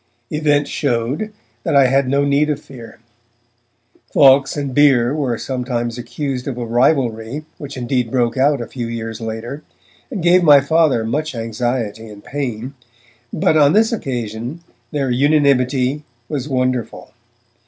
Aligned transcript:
Events 0.31 0.71
showed 0.71 1.31
that 1.61 1.75
I 1.75 1.85
had 1.85 2.07
no 2.09 2.25
need 2.25 2.49
of 2.49 2.59
fear. 2.59 2.97
Fawkes 4.11 4.57
and 4.57 4.73
Bere 4.73 5.13
were 5.13 5.37
sometimes 5.37 5.99
accused 5.99 6.47
of 6.47 6.57
a 6.57 6.65
rivalry, 6.65 7.45
which 7.59 7.77
indeed 7.77 8.09
broke 8.09 8.35
out 8.35 8.61
a 8.61 8.65
few 8.67 8.87
years 8.87 9.21
later, 9.21 9.61
and 10.09 10.23
gave 10.23 10.41
my 10.41 10.59
Father 10.59 11.05
much 11.05 11.35
anxiety 11.35 12.07
and 12.09 12.23
pain. 12.23 12.73
But 13.31 13.57
on 13.57 13.73
this 13.73 13.91
occasion 13.91 14.61
their 14.89 15.11
unanimity 15.11 16.03
was 16.27 16.49
wonderful. 16.49 17.11